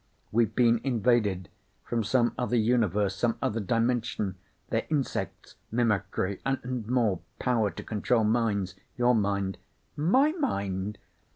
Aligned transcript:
"We've 0.31 0.55
been 0.55 0.81
invaded. 0.83 1.47
From 1.83 2.03
some 2.03 2.33
other 2.35 2.55
universe, 2.55 3.15
some 3.15 3.37
other 3.39 3.59
dimension. 3.59 4.33
They're 4.71 4.87
insects. 4.89 5.57
Mimicry. 5.71 6.41
And 6.43 6.87
more. 6.87 7.19
Power 7.37 7.69
to 7.69 7.83
control 7.83 8.23
minds. 8.23 8.73
Your 8.97 9.13
mind." 9.13 9.59
"My 9.95 10.31
mind?" 10.31 10.97